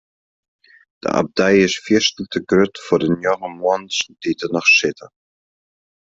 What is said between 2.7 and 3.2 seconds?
foar de